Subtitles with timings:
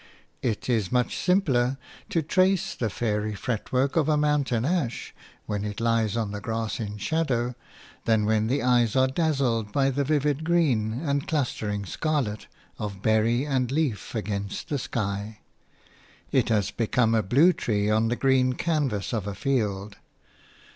[0.41, 1.77] It is much simpler
[2.09, 5.13] to trace the fairy fretwork of a mountain ash
[5.45, 7.53] when it lies on the grass in shadow
[8.05, 12.47] than when the eyes are dazzled by the vivid green and clustering scarlet
[12.79, 15.41] of berry and leaf against the sky.
[16.31, 19.97] It has become a blue tree on the green canvas of a field.